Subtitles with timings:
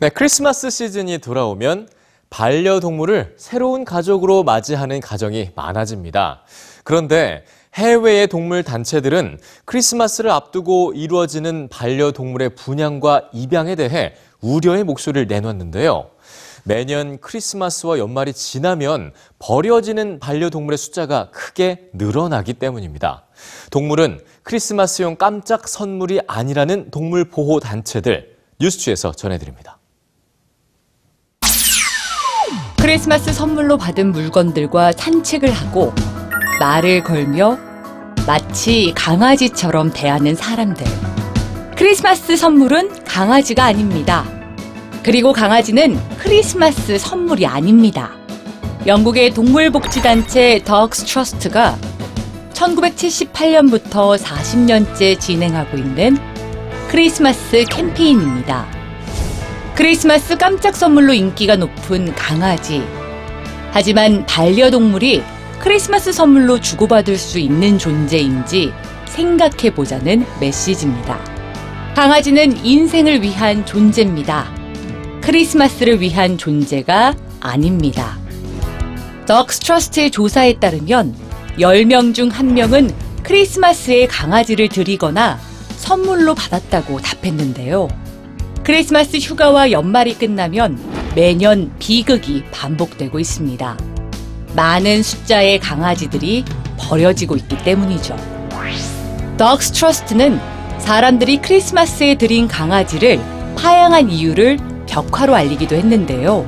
[0.00, 1.88] 네, 크리스마스 시즌이 돌아오면
[2.28, 6.42] 반려동물을 새로운 가족으로 맞이하는 가정이 많아집니다.
[6.82, 7.44] 그런데
[7.74, 16.10] 해외의 동물 단체들은 크리스마스를 앞두고 이루어지는 반려동물의 분양과 입양에 대해 우려의 목소리를 내놨는데요.
[16.64, 23.26] 매년 크리스마스와 연말이 지나면 버려지는 반려동물의 숫자가 크게 늘어나기 때문입니다.
[23.70, 29.78] 동물은 크리스마스용 깜짝 선물이 아니라는 동물 보호 단체들 뉴스취에서 전해드립니다.
[32.84, 35.94] 크리스마스 선물로 받은 물건들과 산책을 하고
[36.60, 37.56] 말을 걸며
[38.26, 40.86] 마치 강아지처럼 대하는 사람들.
[41.76, 44.26] 크리스마스 선물은 강아지가 아닙니다.
[45.02, 48.10] 그리고 강아지는 크리스마스 선물이 아닙니다.
[48.86, 51.78] 영국의 동물복지단체 덕스 트러스트가
[52.52, 56.18] 1978년부터 40년째 진행하고 있는
[56.88, 58.83] 크리스마스 캠페인입니다.
[59.74, 62.80] 크리스마스 깜짝 선물로 인기가 높은 강아지.
[63.72, 65.20] 하지만 반려동물이
[65.58, 68.72] 크리스마스 선물로 주고받을 수 있는 존재인지
[69.06, 71.18] 생각해 보자는 메시지입니다.
[71.96, 74.46] 강아지는 인생을 위한 존재입니다.
[75.20, 78.16] 크리스마스를 위한 존재가 아닙니다.
[79.26, 81.16] 덕스 트러스트의 조사에 따르면
[81.58, 82.92] 10명 중 1명은
[83.24, 85.38] 크리스마스에 강아지를 드리거나
[85.78, 87.88] 선물로 받았다고 답했는데요.
[88.64, 90.78] 크리스마스 휴가와 연말이 끝나면
[91.14, 93.76] 매년 비극이 반복되고 있습니다.
[94.56, 96.46] 많은 숫자의 강아지들이
[96.78, 98.16] 버려지고 있기 때문이죠.
[99.36, 100.40] 덕스 트러스트는
[100.78, 103.20] 사람들이 크리스마스에 드린 강아지를
[103.56, 106.46] 파양한 이유를 벽화로 알리기도 했는데요.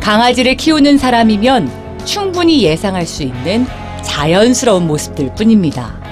[0.00, 3.66] 강아지를 키우는 사람이면 충분히 예상할 수 있는
[4.02, 6.03] 자연스러운 모습들 뿐입니다.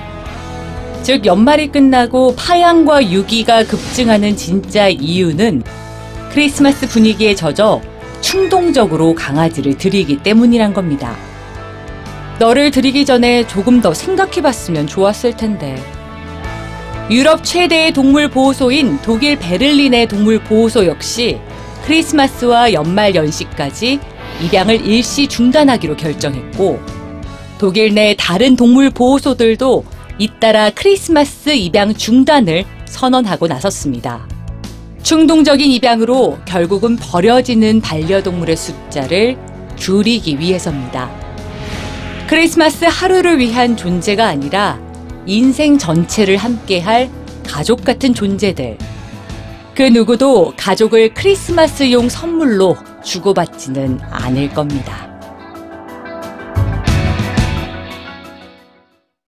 [1.03, 5.65] 즉, 연말이 끝나고 파양과 유기가 급증하는 진짜 이유는
[6.31, 7.81] 크리스마스 분위기에 젖어
[8.21, 11.17] 충동적으로 강아지를 들이기 때문이란 겁니다.
[12.39, 15.77] 너를 들이기 전에 조금 더 생각해 봤으면 좋았을 텐데.
[17.11, 21.39] 유럽 최대의 동물 보호소인 독일 베를린의 동물 보호소 역시
[21.85, 23.99] 크리스마스와 연말 연시까지
[24.41, 26.81] 입양을 일시 중단하기로 결정했고
[27.59, 29.85] 독일 내 다른 동물 보호소들도
[30.23, 34.29] 잇따라 크리스마스 입양 중단을 선언하고 나섰습니다.
[35.03, 39.37] 충동적인 입양으로 결국은 버려지는 반려동물의 숫자를
[39.75, 41.11] 줄이기 위해서입니다.
[42.29, 44.81] 크리스마스 하루를 위한 존재가 아니라
[45.27, 47.11] 인생 전체를 함께할
[47.45, 48.79] 가족 같은 존재들.
[49.75, 55.12] 그 누구도 가족을 크리스마스용 선물로 주고받지는 않을 겁니다.